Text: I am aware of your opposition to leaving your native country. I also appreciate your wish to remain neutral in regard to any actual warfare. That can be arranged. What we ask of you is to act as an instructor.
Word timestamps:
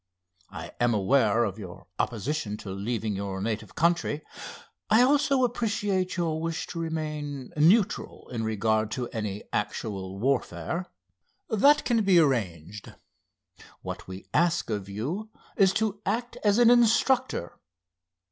I 0.49 0.71
am 0.79 0.95
aware 0.95 1.43
of 1.43 1.59
your 1.59 1.85
opposition 1.99 2.57
to 2.57 2.71
leaving 2.71 3.15
your 3.15 3.39
native 3.39 3.75
country. 3.75 4.23
I 4.89 5.03
also 5.03 5.43
appreciate 5.43 6.17
your 6.17 6.41
wish 6.41 6.65
to 6.69 6.79
remain 6.79 7.51
neutral 7.55 8.27
in 8.29 8.43
regard 8.43 8.89
to 8.93 9.09
any 9.09 9.43
actual 9.53 10.17
warfare. 10.17 10.87
That 11.51 11.85
can 11.85 12.03
be 12.03 12.17
arranged. 12.17 12.95
What 13.83 14.07
we 14.07 14.25
ask 14.33 14.71
of 14.71 14.89
you 14.89 15.29
is 15.55 15.71
to 15.73 16.01
act 16.03 16.35
as 16.43 16.57
an 16.57 16.71
instructor. 16.71 17.59